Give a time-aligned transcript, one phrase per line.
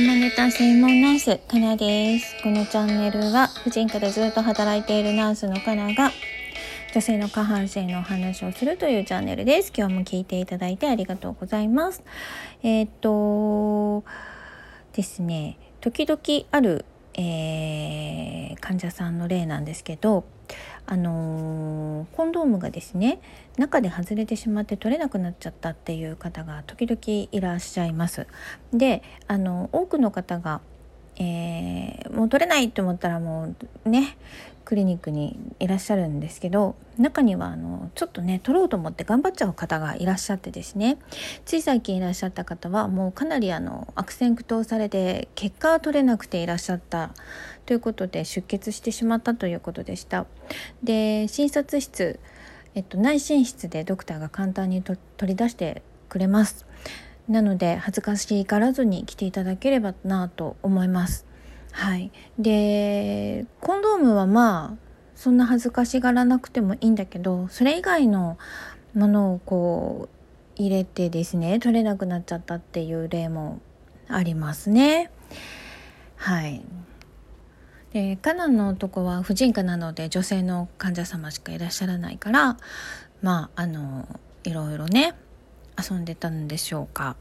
[0.00, 2.40] 島ネタ専門ナース、かなです。
[2.44, 6.12] このチャンネルは、婦人科でずっと働いているナースのかなが、
[6.94, 9.72] 女性の下半身のお話をするというチャンネルです。
[9.76, 12.04] 今日も聞いていただいてありがとうございます。
[12.62, 14.04] えー、っと、
[14.92, 20.24] ですね、時々ある、えー、患者さんの例なんですけど、
[20.86, 23.20] あのー、コンドームがですね
[23.58, 28.26] 中で外れてしまって取れなくなっちゃったっていう方が時々いらっしゃいます。
[28.72, 30.60] であの多くの方が、
[31.18, 33.54] えー、もう取れないと思ったらも
[33.84, 34.16] うね
[34.68, 40.98] クリニックにいらっしゃるんですけど中にはあのちょっとね取ろうと思って頑張っちゃう方がいらっしゃってですね
[41.46, 47.14] つい最近いらっしゃった方はもうかなりあの悪戦苦闘されて結果は取れなくていらっしゃった
[47.64, 50.26] ということで出血してしまったということでした。
[50.82, 52.20] で診察室、
[52.74, 56.66] えっと、内診室でドクターが簡単に取り出してくれます。
[57.28, 61.26] なので恥ずかしがらずに来ていただければなと思います。
[61.72, 68.38] はい、でコンドームはまあそんな恥ずかしがらなくてもいいんだけどそれ以外の
[68.94, 70.08] ものをこ
[70.56, 73.60] う入れてですね取れなくなっちゃったっていう例も
[74.08, 75.10] ありますね。
[76.16, 76.62] はい
[77.92, 82.58] でカナンの男は婦人科なので女性の患者様しかいらっしゃらないから
[83.22, 84.06] まああの
[84.44, 85.14] いろいろね
[85.78, 87.16] 遊んでたんでしょうか、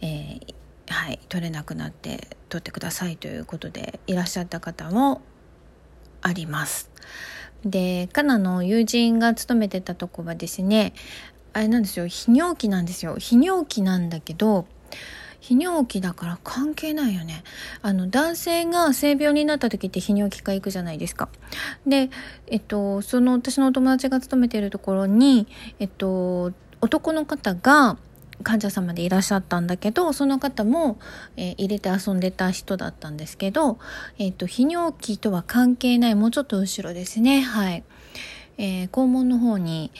[0.00, 0.54] えー、
[0.88, 5.22] はい、取れなくなって取ってくださいということでいらっしゃった方も
[6.22, 6.90] あります。
[7.64, 10.92] でカナの友人が勤めてたとこはですね
[11.52, 14.66] あれなんですよ泌尿器なんですよ泌尿器なんだけど
[15.46, 17.44] 泌尿器だから関係ないよね。
[17.80, 21.28] あの、男性が性病になった時って泌尿器科行くじゃないですか。
[21.86, 22.10] で、
[22.48, 25.46] えっと、その私のお友達が勤めているところに、
[25.78, 26.52] えっと、
[26.86, 27.98] 男の方が
[28.44, 31.00] 患者様でいらっしゃったんだけどその方も、
[31.36, 33.78] えー、入れて遊んでた人だったんですけど、
[34.18, 37.40] えーと、泌尿器とは関係ないもうちょっと後ろですね。
[37.40, 37.82] はい、
[38.56, 39.90] えー、肛門の方に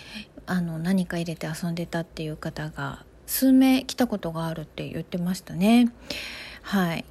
[0.46, 5.90] あの何か入れて遊んでたっていう方が数名来たことがあるって言ってましたね。
[6.62, 7.04] はい。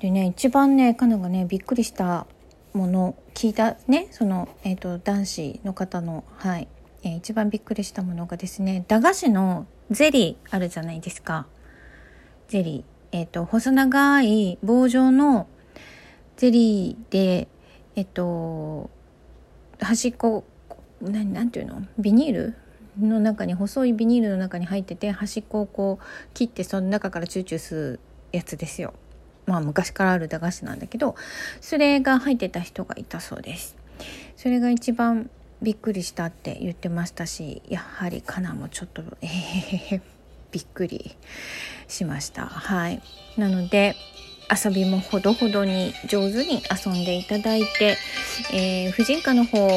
[0.00, 2.26] でね一番ねカナがねびっくりした
[2.72, 6.66] もの聞いたねその、えーと男子の方のはい。
[7.04, 11.46] えー、一番びっくりしたものがですね駄菓子のゼリーあるじゃないですか。
[12.48, 12.84] ゼリー。
[13.12, 15.46] えっ、ー、と細長い棒状の
[16.36, 17.46] ゼリーで
[17.94, 18.90] えっ、ー、と
[19.78, 20.44] 端っこ
[21.02, 21.86] 何なんていうの？
[21.98, 22.54] ビニール
[22.98, 28.00] の中に細いビニールの中に入ってて端っこをこう切ってその中からチューチューする
[28.32, 28.94] やつですよ。
[29.46, 31.16] まあ昔からある駄菓子なんだけど
[31.60, 33.76] それが入ってた人がいたそうです。
[34.36, 35.28] それが一番
[35.64, 40.00] びっくりしたって言ってましたしやはりカナもちょっとえー、
[40.52, 41.16] びっくり
[41.88, 42.46] しました。
[42.46, 43.02] はい。
[43.36, 43.96] なので
[44.64, 47.96] 遊びもほどほどに上手に遊んでいただいて、
[48.52, 49.68] えー、婦人科の方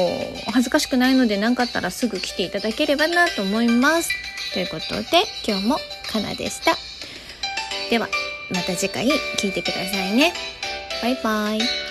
[0.52, 4.10] 恥ずかしくないので何かあったらすぐ来ていただければなと思います。
[4.52, 5.76] ということで今日も
[6.12, 6.76] かなでした。
[7.90, 8.08] では
[8.50, 10.32] また次回聞いてくださいね。
[11.02, 11.87] バイバイ。